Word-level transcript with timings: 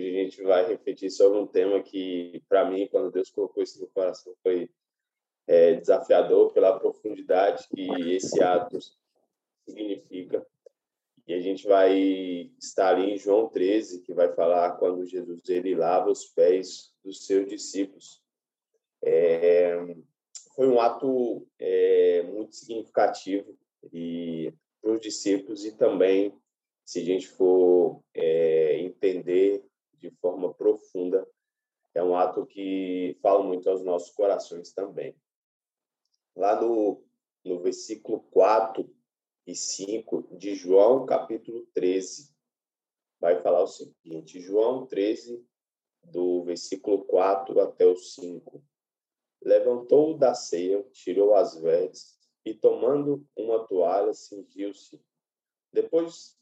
Hoje 0.00 0.18
a 0.18 0.22
gente 0.22 0.42
vai 0.42 0.66
refletir 0.66 1.10
sobre 1.10 1.38
um 1.38 1.46
tema 1.46 1.82
que, 1.82 2.42
para 2.48 2.64
mim, 2.64 2.88
quando 2.90 3.10
Deus 3.10 3.30
colocou 3.30 3.62
isso 3.62 3.78
no 3.82 3.86
coração, 3.88 4.34
foi 4.42 4.70
é, 5.46 5.74
desafiador 5.74 6.54
pela 6.54 6.78
profundidade 6.78 7.68
que 7.68 8.14
esse 8.14 8.42
ato 8.42 8.78
significa. 9.68 10.46
E 11.28 11.34
a 11.34 11.40
gente 11.40 11.66
vai 11.66 12.50
estar 12.58 12.96
ali 12.96 13.12
em 13.12 13.18
João 13.18 13.50
13, 13.50 14.00
que 14.00 14.14
vai 14.14 14.32
falar 14.32 14.78
quando 14.78 15.04
Jesus 15.04 15.46
ele 15.50 15.74
lava 15.74 16.10
os 16.10 16.24
pés 16.24 16.94
dos 17.04 17.26
seus 17.26 17.46
discípulos. 17.46 18.22
É, 19.04 19.76
foi 20.54 20.66
um 20.66 20.80
ato 20.80 21.46
é, 21.58 22.22
muito 22.22 22.56
significativo 22.56 23.54
e 23.92 24.50
para 24.80 24.92
os 24.92 25.00
discípulos 25.00 25.66
e 25.66 25.76
também, 25.76 26.34
se 26.86 27.00
a 27.00 27.04
gente 27.04 27.28
for 27.28 28.02
é, 28.14 28.78
entender 28.78 29.62
de 30.00 30.10
forma 30.16 30.52
profunda, 30.54 31.26
é 31.94 32.02
um 32.02 32.16
ato 32.16 32.46
que 32.46 33.18
fala 33.20 33.42
muito 33.42 33.68
aos 33.68 33.82
nossos 33.82 34.10
corações 34.10 34.72
também. 34.72 35.14
Lá 36.36 36.60
no, 36.60 37.04
no 37.44 37.60
versículo 37.60 38.20
4 38.30 38.88
e 39.46 39.54
5 39.54 40.36
de 40.36 40.54
João, 40.54 41.04
capítulo 41.04 41.66
13, 41.74 42.32
vai 43.20 43.42
falar 43.42 43.62
o 43.62 43.66
seguinte: 43.66 44.40
João 44.40 44.86
13, 44.86 45.44
do 46.04 46.44
versículo 46.44 47.04
4 47.04 47.60
até 47.60 47.84
o 47.84 47.96
5. 47.96 48.62
Levantou 49.42 50.16
da 50.16 50.34
ceia, 50.34 50.82
tirou 50.92 51.34
as 51.34 51.58
vestes 51.60 52.18
e, 52.44 52.54
tomando 52.54 53.26
uma 53.36 53.66
toalha, 53.66 54.12
cingiu-se. 54.12 55.02
Depois 55.72 56.38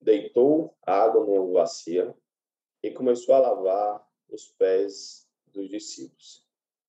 deitou 0.00 0.76
água 0.82 1.24
numa 1.24 1.52
bacia 1.52 2.14
e 2.86 2.92
começou 2.92 3.34
a 3.34 3.40
lavar 3.40 4.08
os 4.30 4.46
pés 4.46 5.28
dos 5.52 5.68
discípulos, 5.68 6.46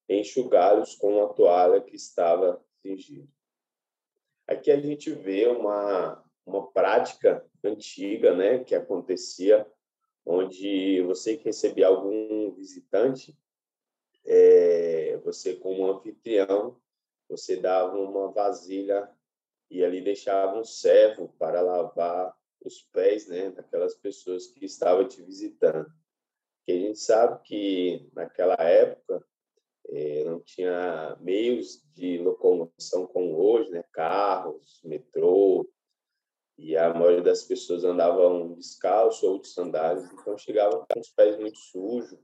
enxugá-los 0.08 0.96
com 0.96 1.24
a 1.24 1.30
toalha 1.30 1.82
que 1.82 1.96
estava 1.96 2.64
cingida. 2.82 3.28
Aqui 4.46 4.72
a 4.72 4.80
gente 4.80 5.12
vê 5.12 5.48
uma, 5.48 6.24
uma 6.46 6.68
prática 6.72 7.44
antiga 7.64 8.36
né, 8.36 8.64
que 8.64 8.76
acontecia, 8.76 9.66
onde 10.24 11.02
você 11.02 11.36
que 11.36 11.46
recebia 11.46 11.88
algum 11.88 12.52
visitante, 12.52 13.36
é, 14.24 15.18
você 15.24 15.56
como 15.56 15.92
anfitrião, 15.92 16.80
você 17.28 17.58
dava 17.58 17.98
uma 17.98 18.32
vasilha 18.32 19.10
e 19.70 19.84
ali 19.84 20.02
deixava 20.02 20.60
um 20.60 20.64
servo 20.64 21.34
para 21.40 21.60
lavar 21.62 22.38
os 22.64 22.82
pés 22.92 23.28
né, 23.28 23.52
daquelas 23.52 23.96
pessoas 23.96 24.48
que 24.48 24.66
estavam 24.66 25.08
te 25.08 25.22
visitando. 25.22 25.86
Porque 26.60 26.72
a 26.72 26.88
gente 26.88 27.00
sabe 27.00 27.42
que 27.44 28.10
naquela 28.14 28.56
época 28.56 29.26
eh, 29.90 30.24
não 30.26 30.42
tinha 30.42 31.18
meios 31.22 31.82
de 31.94 32.18
locomoção 32.18 33.08
como 33.08 33.38
hoje, 33.38 33.70
né, 33.70 33.84
carros, 33.92 34.82
metrô, 34.84 35.70
e 36.58 36.76
a 36.76 36.94
maioria 36.94 37.22
das 37.22 37.44
pessoas 37.44 37.84
andavam 37.84 38.56
descalço 38.56 39.28
ou 39.28 39.40
de 39.40 39.48
sandálias, 39.48 40.12
então 40.12 40.38
chegavam 40.38 40.86
com 40.92 41.00
os 41.00 41.10
pés 41.10 41.38
muito 41.38 41.58
sujos, 41.60 42.20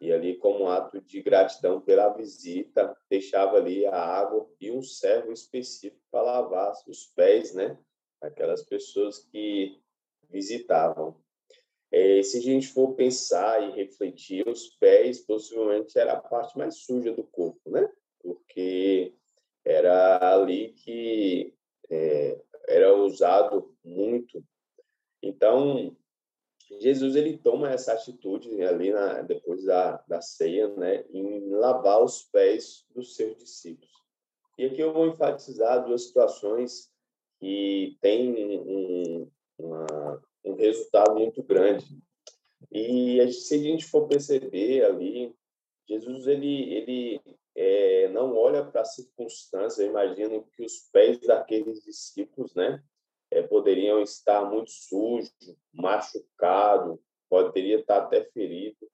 e 0.00 0.12
ali, 0.12 0.36
como 0.36 0.68
ato 0.68 1.00
de 1.00 1.22
gratidão 1.22 1.80
pela 1.80 2.10
visita, 2.10 2.94
deixava 3.08 3.56
ali 3.56 3.86
a 3.86 3.96
água 3.96 4.46
e 4.60 4.70
um 4.70 4.82
servo 4.82 5.32
específico 5.32 6.02
para 6.10 6.22
lavar 6.22 6.74
os 6.86 7.06
pés, 7.06 7.54
né? 7.54 7.78
Aquelas 8.26 8.62
pessoas 8.62 9.18
que 9.18 9.80
visitavam. 10.30 11.16
É, 11.92 12.22
se 12.22 12.38
a 12.38 12.40
gente 12.40 12.68
for 12.68 12.94
pensar 12.94 13.62
e 13.62 13.72
refletir, 13.72 14.48
os 14.48 14.68
pés 14.80 15.20
possivelmente 15.20 15.96
era 15.98 16.14
a 16.14 16.20
parte 16.20 16.58
mais 16.58 16.78
suja 16.78 17.12
do 17.12 17.22
corpo, 17.22 17.70
né? 17.70 17.88
Porque 18.20 19.14
era 19.64 20.34
ali 20.34 20.72
que 20.72 21.54
é, 21.90 22.40
era 22.66 22.96
usado 22.96 23.74
muito. 23.84 24.42
Então, 25.22 25.96
Jesus 26.80 27.14
ele 27.14 27.36
toma 27.38 27.70
essa 27.70 27.92
atitude 27.92 28.62
ali 28.62 28.92
na, 28.92 29.22
depois 29.22 29.64
da, 29.64 30.02
da 30.08 30.20
ceia, 30.20 30.68
né, 30.68 31.04
em 31.10 31.50
lavar 31.50 32.02
os 32.02 32.22
pés 32.24 32.84
dos 32.94 33.14
seus 33.14 33.36
discípulos. 33.36 33.92
E 34.58 34.66
aqui 34.66 34.80
eu 34.80 34.92
vou 34.92 35.06
enfatizar 35.06 35.84
duas 35.84 36.06
situações 36.06 36.92
que 37.44 37.98
têm 38.00 38.58
um, 38.58 39.30
uma, 39.58 40.22
um 40.46 40.54
resultado 40.54 41.14
muito 41.14 41.42
grande. 41.42 41.84
E 42.72 43.30
se 43.32 43.56
a 43.56 43.58
gente 43.58 43.84
for 43.84 44.08
perceber 44.08 44.82
ali, 44.82 45.30
Jesus 45.86 46.26
ele 46.26 46.72
ele 46.72 47.20
é, 47.54 48.08
não 48.08 48.34
olha 48.34 48.64
para 48.64 48.80
a 48.80 48.86
circunstância. 48.86 49.82
Eu 49.82 49.90
imagino 49.90 50.42
que 50.56 50.64
os 50.64 50.88
pés 50.90 51.20
daqueles 51.20 51.84
discípulos, 51.84 52.54
né, 52.54 52.82
é, 53.30 53.42
poderiam 53.42 54.00
estar 54.00 54.50
muito 54.50 54.70
sujos, 54.70 55.30
machucado, 55.70 56.98
poderia 57.28 57.80
estar 57.80 57.98
até 57.98 58.24
ferido. 58.24 58.90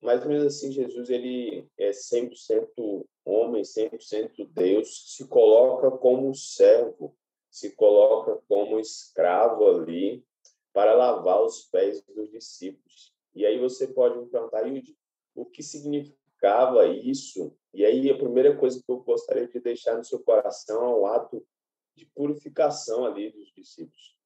Mas 0.00 0.24
mesmo 0.24 0.46
assim, 0.46 0.72
Jesus 0.72 1.10
ele 1.10 1.68
é 1.76 1.90
100% 1.90 3.06
homem, 3.26 3.62
100% 3.62 4.48
Deus, 4.52 5.14
se 5.14 5.28
coloca 5.28 5.90
como 5.90 6.34
servo, 6.34 7.14
se 7.54 7.70
coloca 7.70 8.42
como 8.48 8.80
escravo 8.80 9.64
ali 9.68 10.26
para 10.72 10.92
lavar 10.92 11.40
os 11.40 11.62
pés 11.66 12.02
dos 12.02 12.28
discípulos. 12.28 13.14
E 13.32 13.46
aí 13.46 13.60
você 13.60 13.86
pode 13.86 14.18
me 14.18 14.26
perguntar, 14.26 14.64
o 15.36 15.46
que 15.46 15.62
significava 15.62 16.88
isso? 16.88 17.56
E 17.72 17.84
aí 17.84 18.10
a 18.10 18.18
primeira 18.18 18.56
coisa 18.56 18.82
que 18.84 18.90
eu 18.90 18.98
gostaria 19.04 19.46
de 19.46 19.60
deixar 19.60 19.96
no 19.96 20.04
seu 20.04 20.18
coração 20.18 20.82
é 20.82 20.94
o 20.96 21.06
ato 21.06 21.46
de 21.94 22.04
purificação 22.06 23.06
ali 23.06 23.30
dos 23.30 23.52
discípulos. 23.52 24.16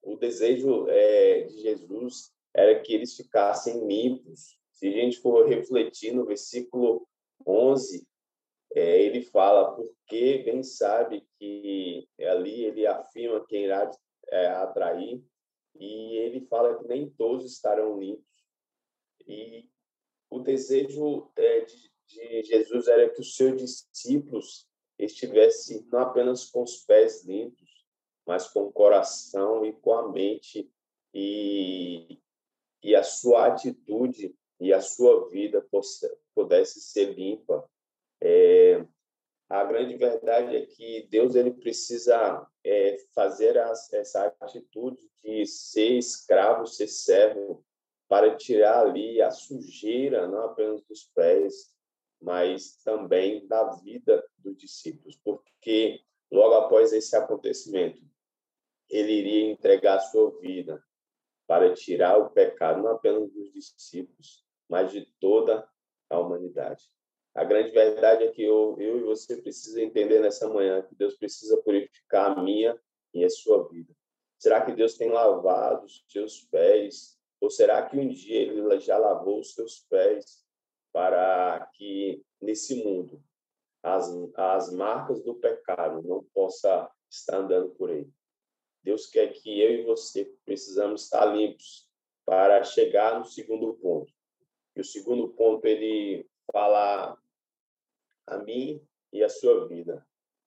O 0.00 0.14
desejo 0.14 0.86
é, 0.88 1.42
de 1.42 1.62
Jesus 1.62 2.32
era 2.54 2.78
que 2.78 2.94
eles 2.94 3.16
ficassem 3.16 3.84
limpos. 3.88 4.56
Se 4.70 4.86
a 4.86 4.92
gente 4.92 5.18
for 5.18 5.48
refletir 5.48 6.14
no 6.14 6.24
versículo 6.24 7.08
11, 7.44 8.06
é, 8.76 9.00
ele 9.00 9.22
fala, 9.22 9.74
porque 9.74 10.42
bem 10.44 10.62
sabe 10.62 11.26
que 11.38 12.06
ali 12.20 12.66
ele 12.66 12.86
afirma 12.86 13.42
quem 13.46 13.64
irá 13.64 13.90
é, 14.28 14.48
atrair, 14.48 15.24
e 15.74 16.16
ele 16.18 16.42
fala 16.42 16.78
que 16.78 16.86
nem 16.86 17.08
todos 17.08 17.46
estarão 17.46 17.98
limpos. 17.98 18.24
E 19.26 19.66
o 20.28 20.40
desejo 20.40 21.32
é, 21.36 21.60
de, 21.60 21.90
de 22.06 22.42
Jesus 22.44 22.86
era 22.86 23.08
que 23.08 23.22
os 23.22 23.34
seus 23.34 23.56
discípulos 23.56 24.68
estivesse 24.98 25.86
não 25.90 26.00
apenas 26.00 26.44
com 26.50 26.62
os 26.62 26.76
pés 26.84 27.24
limpos, 27.24 27.86
mas 28.26 28.46
com 28.46 28.64
o 28.64 28.72
coração 28.72 29.64
e 29.64 29.72
com 29.72 29.94
a 29.94 30.12
mente 30.12 30.70
e, 31.14 32.20
e 32.82 32.94
a 32.94 33.02
sua 33.02 33.46
atitude 33.46 34.36
e 34.60 34.72
a 34.72 34.82
sua 34.82 35.30
vida 35.30 35.66
pudesse 36.34 36.80
ser 36.82 37.14
limpa. 37.14 37.66
É, 38.28 38.84
a 39.48 39.62
grande 39.62 39.96
verdade 39.96 40.56
é 40.56 40.66
que 40.66 41.06
Deus 41.08 41.36
ele 41.36 41.52
precisa 41.52 42.44
é, 42.64 42.96
fazer 43.14 43.56
as, 43.56 43.92
essa 43.92 44.34
atitude 44.40 45.00
de 45.22 45.46
ser 45.46 45.92
escravo, 45.92 46.66
ser 46.66 46.88
servo, 46.88 47.64
para 48.08 48.36
tirar 48.36 48.80
ali 48.80 49.22
a 49.22 49.30
sujeira, 49.30 50.26
não 50.26 50.42
apenas 50.42 50.82
dos 50.86 51.04
pés, 51.14 51.72
mas 52.20 52.76
também 52.82 53.46
da 53.46 53.70
vida 53.76 54.24
dos 54.38 54.56
discípulos, 54.56 55.16
porque 55.22 56.00
logo 56.28 56.54
após 56.54 56.92
esse 56.92 57.14
acontecimento, 57.14 58.02
ele 58.90 59.12
iria 59.12 59.52
entregar 59.52 59.98
a 59.98 60.00
sua 60.00 60.36
vida 60.40 60.82
para 61.46 61.72
tirar 61.74 62.18
o 62.18 62.30
pecado 62.30 62.82
não 62.82 62.90
apenas 62.90 63.30
dos 63.32 63.52
discípulos, 63.52 64.44
mas 64.68 64.90
de 64.90 65.06
toda 65.20 65.68
a 66.10 66.18
humanidade. 66.18 66.90
A 67.36 67.44
grande 67.44 67.70
verdade 67.70 68.24
é 68.24 68.30
que 68.32 68.42
eu, 68.42 68.76
eu 68.78 68.98
e 68.98 69.02
você 69.02 69.36
precisa 69.36 69.82
entender 69.82 70.20
nessa 70.20 70.48
manhã 70.48 70.80
que 70.80 70.94
Deus 70.94 71.14
precisa 71.16 71.58
purificar 71.58 72.30
a 72.30 72.42
minha 72.42 72.80
e 73.12 73.22
a 73.22 73.28
sua 73.28 73.68
vida. 73.68 73.92
Será 74.38 74.64
que 74.64 74.72
Deus 74.72 74.96
tem 74.96 75.10
lavado 75.10 75.84
os 75.84 76.02
seus 76.08 76.40
pés? 76.50 77.18
Ou 77.38 77.50
será 77.50 77.86
que 77.86 77.98
um 77.98 78.08
dia 78.08 78.40
Ele 78.40 78.80
já 78.80 78.96
lavou 78.96 79.40
os 79.40 79.52
seus 79.52 79.80
pés 79.80 80.46
para 80.94 81.70
que 81.74 82.24
nesse 82.40 82.82
mundo 82.82 83.22
as, 83.82 84.10
as 84.34 84.72
marcas 84.72 85.22
do 85.22 85.34
pecado 85.34 86.02
não 86.08 86.24
possa 86.32 86.90
estar 87.10 87.36
andando 87.36 87.68
por 87.72 87.90
aí. 87.90 88.08
Deus 88.82 89.06
quer 89.06 89.28
que 89.34 89.60
eu 89.60 89.72
e 89.72 89.84
você 89.84 90.24
precisamos 90.46 91.04
estar 91.04 91.26
limpos 91.26 91.86
para 92.24 92.64
chegar 92.64 93.18
no 93.18 93.26
segundo 93.26 93.74
ponto. 93.74 94.10
E 94.74 94.80
o 94.80 94.84
segundo 94.84 95.28
ponto 95.28 95.66
ele 95.66 96.26
fala 96.50 97.18
a 98.26 98.38
mim 98.38 98.80
e 99.12 99.22
a 99.22 99.28
sua 99.28 99.66
vida 99.68 100.06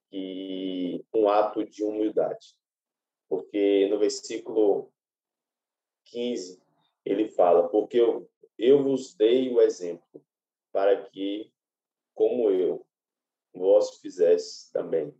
que 0.09 1.05
um 1.13 1.29
ato 1.29 1.63
de 1.63 1.83
humildade. 1.83 2.55
Porque 3.27 3.87
no 3.89 3.99
versículo 3.99 4.91
15 6.05 6.61
ele 7.05 7.29
fala, 7.29 7.69
porque 7.69 7.99
eu, 7.99 8.29
eu 8.57 8.83
vos 8.83 9.13
dei 9.15 9.53
o 9.53 9.61
exemplo 9.61 10.23
para 10.71 11.09
que, 11.09 11.51
como 12.13 12.49
eu, 12.49 12.85
vós 13.53 13.99
fizesse 13.99 14.71
também. 14.71 15.13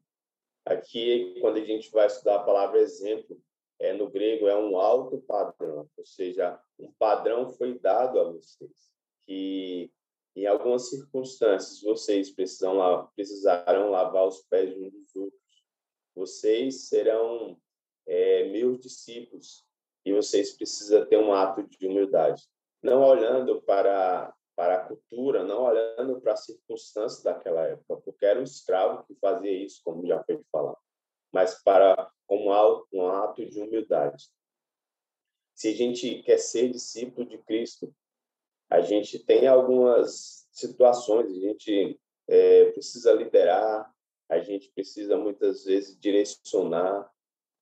Aqui, 0.66 1.36
quando 1.42 1.58
a 1.58 1.66
gente 1.66 1.90
vai 1.92 2.08
estudar 2.08 2.36
a 2.36 2.44
palavra 2.44 2.80
exemplo, 2.80 3.42
é, 3.80 3.94
no 3.94 4.10
grego 4.10 4.48
é 4.48 4.56
um 4.56 4.78
alto 4.78 5.20
padrão, 5.22 5.90
ou 5.96 6.06
seja, 6.06 6.62
um 6.78 6.92
padrão 6.94 7.50
foi 7.50 7.80
dado 7.80 8.20
a 8.20 8.26
vocês, 8.32 8.92
que 9.26 9.92
em 10.36 10.46
algumas 10.46 10.90
circunstâncias 10.90 11.82
vocês 11.82 12.30
precisam, 12.32 13.08
precisarão 13.16 13.90
lavar 13.90 14.28
os 14.28 14.42
pés 14.44 14.76
uns 14.78 14.92
dos 14.92 15.16
outros. 15.16 15.64
Vocês 16.16 16.88
serão 16.88 17.60
é, 18.08 18.50
meus 18.50 18.80
discípulos 18.80 19.66
e 20.06 20.14
vocês 20.14 20.56
precisam 20.56 21.06
ter 21.06 21.18
um 21.18 21.34
ato 21.34 21.64
de 21.64 21.88
humildade, 21.88 22.44
não 22.82 23.04
olhando 23.04 23.62
para 23.62 24.34
para 24.56 24.76
a 24.76 24.86
cultura, 24.86 25.42
não 25.42 25.64
olhando 25.64 26.20
para 26.20 26.34
as 26.34 26.44
circunstâncias 26.44 27.24
daquela 27.24 27.66
época, 27.66 27.96
porque 28.04 28.26
era 28.26 28.42
um 28.42 28.44
escravo 28.44 29.06
que 29.06 29.16
fazia 29.16 29.54
isso, 29.54 29.80
como 29.86 30.06
já 30.06 30.22
foi 30.26 30.44
falado, 30.52 30.78
mas 31.32 31.64
para 31.64 32.12
como 32.28 32.52
um 32.92 33.08
ato 33.08 33.46
de 33.50 33.62
humildade. 33.62 34.26
Se 35.56 35.70
a 35.70 35.74
gente 35.74 36.22
quer 36.24 36.40
ser 36.40 36.70
discípulo 36.70 37.26
de 37.26 37.38
Cristo, 37.38 37.96
a 38.70 38.82
gente 38.82 39.20
tem 39.20 39.48
algumas 39.48 40.48
situações, 40.52 41.32
a 41.32 41.40
gente 41.40 42.00
é, 42.28 42.66
precisa 42.72 43.14
liderar, 43.14 43.92
a 44.30 44.40
gente 44.40 44.70
precisa 44.72 45.18
muitas 45.18 45.66
vezes 45.66 46.00
direcionar, 46.00 47.10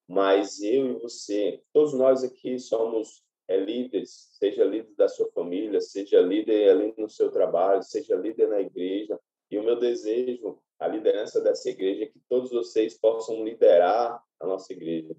mas 0.07 0.62
eu 0.62 0.92
e 0.92 0.94
você, 1.00 1.62
todos 1.71 1.94
nós 1.94 2.24
aqui 2.24 2.59
somos 2.59 3.24
é, 3.48 3.57
líderes, 3.57 4.30
seja 4.38 4.65
líder 4.65 4.94
da 4.95 5.07
sua 5.07 5.31
família, 5.31 5.80
seja 5.80 6.19
líder 6.19 6.69
ali 6.69 6.94
no 6.98 7.10
seu 7.10 7.31
trabalho, 7.31 7.81
seja 7.83 8.15
líder 8.15 8.50
na 8.50 8.60
igreja. 8.60 9.18
E 9.50 9.57
o 9.57 9.63
meu 9.63 9.80
desejo, 9.80 10.60
a 10.77 10.88
liderança 10.88 11.39
dessa 11.39 11.69
igreja, 11.69 12.03
é 12.03 12.07
que 12.07 12.19
todos 12.27 12.51
vocês 12.51 12.98
possam 12.98 13.45
liderar 13.45 14.21
a 14.39 14.45
nossa 14.45 14.74
igreja. 14.74 15.15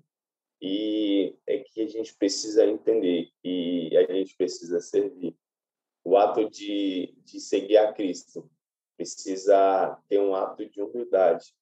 E 0.61 1.34
é 1.46 1.58
que 1.58 1.81
a 1.82 1.87
gente 1.87 2.14
precisa 2.17 2.67
entender 2.67 3.31
e 3.43 3.96
a 3.96 4.12
gente 4.12 4.37
precisa 4.37 4.81
servir. 4.81 5.34
O 6.08 6.16
ato 6.16 6.49
de, 6.49 7.14
de 7.22 7.38
seguir 7.38 7.76
a 7.76 7.93
Cristo 7.93 8.50
precisa 8.96 10.02
ter 10.08 10.19
um 10.19 10.34
ato 10.34 10.66
de 10.66 10.81
humildade 10.81 11.55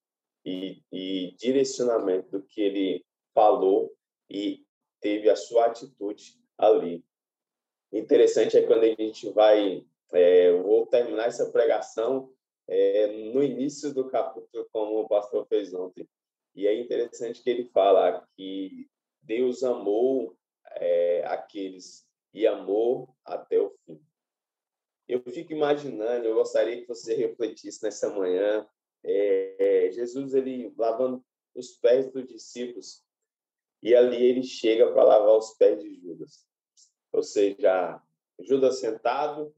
e, 0.44 0.80
e 0.92 1.34
direcionamento 1.36 2.30
do 2.30 2.42
que 2.44 2.60
ele 2.60 3.04
falou 3.34 3.92
e 4.30 4.64
teve 5.00 5.28
a 5.28 5.34
sua 5.34 5.66
atitude 5.66 6.40
ali. 6.56 7.04
Interessante 7.92 8.56
é 8.56 8.64
quando 8.64 8.84
a 8.84 8.94
gente 8.94 9.28
vai, 9.30 9.84
é, 10.12 10.52
vou 10.52 10.86
terminar 10.86 11.26
essa 11.26 11.50
pregação 11.50 12.32
é, 12.68 13.32
no 13.32 13.42
início 13.42 13.92
do 13.92 14.08
capítulo, 14.08 14.68
como 14.72 15.00
o 15.00 15.08
pastor 15.08 15.44
fez 15.48 15.74
ontem. 15.74 16.08
E 16.54 16.68
é 16.68 16.80
interessante 16.80 17.42
que 17.42 17.50
ele 17.50 17.64
fala 17.64 18.24
que 18.36 18.88
Deus 19.22 19.64
amou 19.64 20.36
é, 20.76 21.24
aqueles 21.26 22.06
e 22.32 22.46
amou 22.46 23.12
até 23.24 23.58
o 23.58 23.74
fim. 23.84 24.00
Eu 25.08 25.22
fico 25.22 25.52
imaginando, 25.52 26.26
eu 26.26 26.34
gostaria 26.34 26.80
que 26.80 26.88
você 26.88 27.14
refletisse 27.14 27.82
nessa 27.82 28.10
manhã, 28.10 28.66
é, 29.04 29.90
Jesus 29.92 30.34
ele 30.34 30.72
lavando 30.76 31.24
os 31.54 31.76
pés 31.76 32.10
dos 32.10 32.26
discípulos 32.26 33.04
e 33.82 33.94
ali 33.94 34.16
ele 34.16 34.42
chega 34.42 34.92
para 34.92 35.04
lavar 35.04 35.36
os 35.36 35.54
pés 35.54 35.80
de 35.80 35.94
Judas. 35.94 36.46
Ou 37.12 37.22
seja, 37.22 38.02
Judas 38.40 38.80
sentado, 38.80 39.54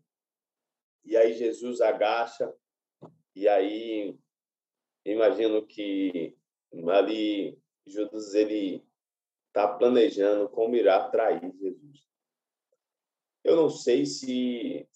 e 1.04 1.16
aí 1.16 1.32
Jesus 1.32 1.80
agacha, 1.80 2.52
e 3.34 3.48
aí 3.48 4.18
imagino 5.04 5.66
que 5.66 6.36
ali 6.92 7.58
Judas 7.86 8.34
ele 8.34 8.84
está 9.46 9.66
planejando 9.66 10.48
como 10.50 10.76
irá 10.76 11.08
trair 11.08 11.40
Jesus. 11.58 12.06
Eu 13.42 13.56
não 13.56 13.70
sei 13.70 14.04
se 14.04 14.86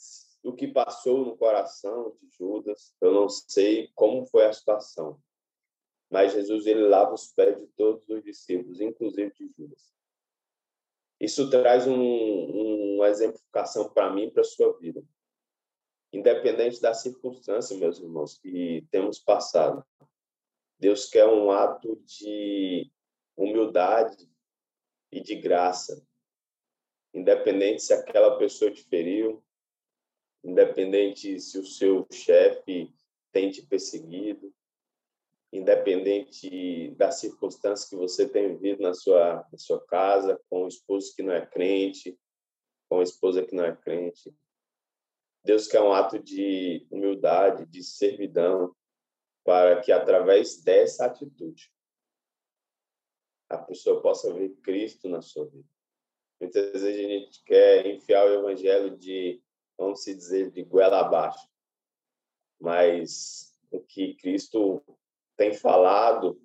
o 0.43 0.53
que 0.53 0.67
passou 0.67 1.25
no 1.25 1.37
coração 1.37 2.17
de 2.21 2.29
Judas, 2.37 2.95
eu 3.01 3.13
não 3.13 3.29
sei 3.29 3.91
como 3.95 4.27
foi 4.27 4.45
a 4.45 4.53
situação. 4.53 5.21
Mas 6.11 6.33
Jesus 6.33 6.67
ele 6.67 6.89
lava 6.89 7.15
os 7.15 7.29
pés 7.29 7.59
de 7.59 7.67
todos 7.69 8.07
os 8.09 8.23
discípulos, 8.23 8.81
inclusive 8.81 9.33
de 9.33 9.51
Judas. 9.57 9.93
Isso 11.21 11.49
traz 11.49 11.87
um, 11.87 11.95
um, 11.95 12.97
uma 12.97 13.09
exemplificação 13.09 13.89
para 13.89 14.13
mim, 14.13 14.29
para 14.29 14.43
sua 14.43 14.77
vida. 14.79 15.03
Independente 16.13 16.81
da 16.81 16.93
circunstância, 16.93 17.77
meus 17.79 17.99
irmãos, 17.99 18.39
que 18.39 18.87
temos 18.91 19.19
passado. 19.21 19.85
Deus 20.79 21.09
quer 21.09 21.27
um 21.27 21.51
ato 21.51 21.97
de 22.05 22.91
humildade 23.37 24.29
e 25.13 25.21
de 25.21 25.37
graça. 25.37 26.05
Independente 27.15 27.83
se 27.83 27.95
aquela 27.95 28.37
pessoa 28.37 28.71
te 28.71 28.83
feriu, 28.83 29.43
independente 30.45 31.41
se 31.41 31.59
o 31.59 31.67
seu 31.67 32.07
chefe 32.11 32.93
tem 33.33 33.51
te 33.51 33.63
perseguido, 33.63 34.53
independente 35.53 36.91
da 36.97 37.11
circunstância 37.11 37.89
que 37.89 37.97
você 37.97 38.29
tem 38.29 38.57
vivido 38.57 38.83
na 38.83 38.95
sua, 38.95 39.47
na 39.51 39.59
sua 39.59 39.85
casa, 39.87 40.41
com 40.49 40.65
o 40.65 40.69
esposo 40.69 41.15
que 41.15 41.23
não 41.23 41.33
é 41.33 41.45
crente, 41.45 42.19
com 42.89 43.01
a 43.01 43.03
esposa 43.03 43.45
que 43.45 43.55
não 43.55 43.65
é 43.65 43.77
crente. 43.77 44.35
Deus 45.45 45.67
quer 45.67 45.81
um 45.81 45.93
ato 45.93 46.19
de 46.19 46.87
humildade, 46.91 47.67
de 47.67 47.83
servidão, 47.83 48.75
para 49.45 49.81
que 49.81 49.91
através 49.91 50.63
dessa 50.63 51.07
atitude 51.07 51.71
a 53.49 53.59
pessoa 53.59 54.01
possa 54.01 54.33
ver 54.33 54.51
Cristo 54.63 55.09
na 55.09 55.21
sua 55.21 55.47
vida. 55.47 55.69
Muitas 56.41 56.73
vezes 56.73 56.89
a 56.89 56.93
gente 56.93 57.45
quer 57.45 57.87
enfiar 57.87 58.25
o 58.27 58.35
evangelho 58.35 58.97
de, 58.97 59.43
vamos 59.83 60.05
dizer, 60.05 60.51
de 60.51 60.63
goela 60.63 61.01
abaixo. 61.01 61.49
Mas 62.61 63.55
o 63.71 63.81
que 63.81 64.15
Cristo 64.15 64.83
tem 65.37 65.53
falado 65.53 66.41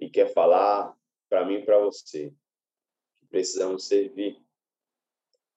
e 0.00 0.10
quer 0.10 0.32
falar 0.32 0.96
para 1.28 1.44
mim 1.44 1.54
e 1.54 1.64
para 1.64 1.78
você. 1.78 2.34
Que 3.20 3.26
precisamos 3.26 3.86
servir. 3.86 4.42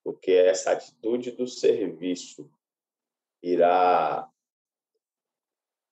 Porque 0.04 0.32
essa 0.32 0.72
atitude 0.72 1.32
do 1.32 1.46
serviço 1.48 2.48
irá 3.42 4.30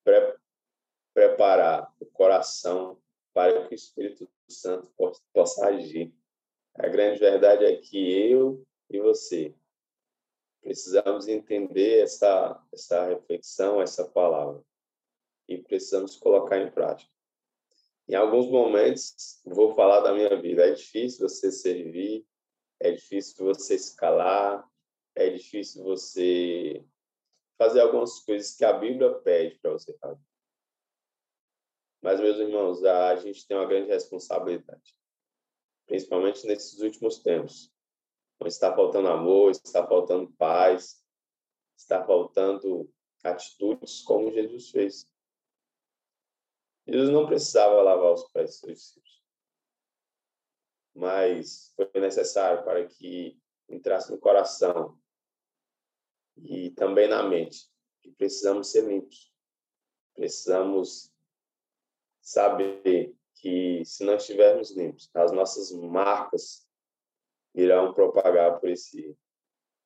pre 0.04 0.38
preparar 1.12 1.94
o 2.00 2.06
coração 2.06 3.00
para 3.32 3.66
que 3.66 3.74
o 3.74 3.76
Espírito 3.76 4.28
Santo 4.48 4.92
possa 5.32 5.66
agir. 5.66 6.12
A 6.74 6.88
grande 6.88 7.20
verdade 7.20 7.64
é 7.64 7.76
que 7.76 8.30
eu 8.30 8.64
e 8.90 9.00
você 9.00 9.54
precisamos 10.64 11.28
entender 11.28 12.00
essa, 12.00 12.58
essa 12.72 13.06
reflexão, 13.06 13.82
essa 13.82 14.08
palavra 14.08 14.64
e 15.46 15.58
precisamos 15.58 16.16
colocar 16.16 16.58
em 16.58 16.70
prática. 16.70 17.12
Em 18.08 18.14
alguns 18.14 18.48
momentos, 18.50 19.42
vou 19.44 19.74
falar 19.74 20.00
da 20.00 20.14
minha 20.14 20.40
vida. 20.40 20.66
É 20.66 20.72
difícil 20.72 21.28
você 21.28 21.52
servir, 21.52 22.26
é 22.80 22.90
difícil 22.92 23.44
você 23.44 23.74
escalar, 23.74 24.66
é 25.14 25.28
difícil 25.28 25.84
você 25.84 26.82
fazer 27.58 27.80
algumas 27.80 28.20
coisas 28.20 28.56
que 28.56 28.64
a 28.64 28.72
Bíblia 28.72 29.14
pede 29.20 29.58
para 29.58 29.72
você 29.72 29.92
fazer. 29.98 30.24
Mas, 32.02 32.20
meus 32.20 32.38
irmãos, 32.38 32.82
a 32.84 33.16
gente 33.16 33.46
tem 33.46 33.56
uma 33.56 33.66
grande 33.66 33.88
responsabilidade, 33.88 34.96
principalmente 35.86 36.46
nesses 36.46 36.80
últimos 36.80 37.18
tempos. 37.18 37.73
Está 38.46 38.74
faltando 38.74 39.08
amor, 39.08 39.50
está 39.50 39.86
faltando 39.86 40.32
paz, 40.32 41.02
está 41.76 42.04
faltando 42.04 42.92
atitudes 43.22 44.02
como 44.02 44.32
Jesus 44.32 44.70
fez. 44.70 45.10
Jesus 46.86 47.10
não 47.10 47.26
precisava 47.26 47.82
lavar 47.82 48.12
os 48.12 48.24
pés 48.30 48.50
dos 48.50 48.58
seus 48.58 48.78
discípulos, 48.78 49.24
mas 50.94 51.72
foi 51.74 51.90
necessário 52.00 52.62
para 52.62 52.86
que 52.86 53.40
entrasse 53.68 54.10
no 54.10 54.18
coração 54.18 54.98
e 56.36 56.70
também 56.72 57.08
na 57.08 57.22
mente 57.22 57.70
que 58.02 58.10
precisamos 58.12 58.70
ser 58.70 58.86
limpos. 58.86 59.32
Precisamos 60.14 61.10
saber 62.20 63.16
que 63.36 63.84
se 63.84 64.04
não 64.04 64.16
estivermos 64.16 64.70
limpos, 64.70 65.10
as 65.14 65.32
nossas 65.32 65.72
marcas 65.72 66.63
irão 67.54 67.92
propagar 67.92 68.58
por 68.58 68.68
esse 68.68 69.16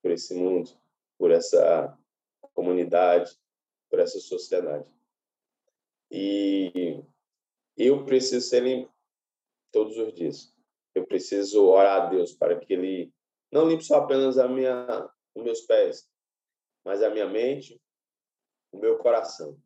por 0.01 0.13
esse 0.13 0.33
mundo, 0.35 0.71
por 1.19 1.31
essa 1.31 1.99
comunidade, 2.55 3.37
por 3.91 3.99
essa 3.99 4.19
sociedade. 4.21 4.89
E 6.11 7.03
eu 7.77 8.05
preciso 8.05 8.47
ser 8.47 8.63
limpo 8.63 8.93
todos 9.73 9.97
os 9.99 10.15
dias. 10.15 10.55
Eu 10.95 11.07
preciso 11.07 11.67
orar 11.67 12.03
a 12.03 12.07
Deus 12.07 12.33
para 12.33 12.59
que 12.59 12.73
Ele 12.73 13.13
Não 13.51 13.69
limpo 13.69 13.83
só 13.83 13.97
apenas 13.97 14.39
a 14.39 14.49
minha, 14.49 15.11
os 15.35 15.43
meus 15.43 15.63
pés, 15.63 16.09
mas 16.85 17.03
a 17.03 17.11
minha 17.11 17.27
mente, 17.27 17.81
o 18.73 18.79
meu 18.79 18.99
coração. 18.99 19.59